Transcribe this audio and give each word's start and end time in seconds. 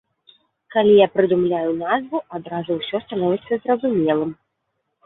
Калі 0.75 0.93
я 0.99 1.07
прыдумляю 1.17 1.75
назву, 1.83 2.23
адразу 2.39 2.71
ўсё 2.81 3.05
становіцца 3.07 3.63
зразумелым. 3.65 4.35